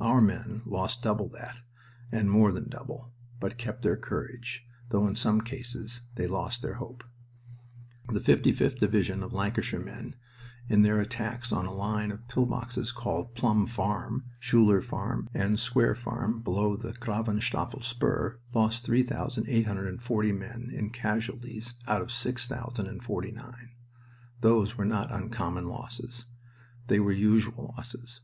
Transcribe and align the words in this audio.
Our 0.00 0.20
men 0.20 0.62
lost 0.66 1.00
double 1.00 1.28
that, 1.28 1.60
and 2.10 2.28
more 2.28 2.50
than 2.50 2.68
double, 2.68 3.12
but 3.38 3.56
kept 3.56 3.82
their 3.82 3.96
courage, 3.96 4.66
though 4.88 5.06
in 5.06 5.14
some 5.14 5.40
cases 5.40 6.00
they 6.16 6.26
lost 6.26 6.60
their 6.60 6.74
hope. 6.82 7.04
The 8.08 8.18
55th 8.18 8.78
Division 8.78 9.22
of 9.22 9.32
Lancashire 9.32 9.78
men, 9.78 10.16
in 10.68 10.82
their 10.82 11.00
attacks 11.00 11.52
on 11.52 11.66
a 11.66 11.72
line 11.72 12.10
of 12.10 12.26
pill 12.26 12.46
boxes 12.46 12.90
called 12.90 13.36
Plum 13.36 13.64
Farm, 13.68 14.24
Schuler 14.40 14.82
Farm, 14.82 15.28
and 15.32 15.56
Square 15.56 15.94
Farm, 15.94 16.40
below 16.42 16.74
the 16.74 16.94
Gravenstafel 16.94 17.84
Spur, 17.84 18.40
lost 18.52 18.82
3,840 18.82 20.32
men 20.32 20.70
in 20.74 20.90
casualties 20.90 21.76
out 21.86 22.02
of 22.02 22.10
6,049. 22.10 23.70
Those 24.40 24.76
were 24.76 24.84
not 24.84 25.12
uncommon 25.12 25.68
losses. 25.68 26.24
They 26.88 26.98
were 26.98 27.12
usual 27.12 27.72
losses. 27.78 28.20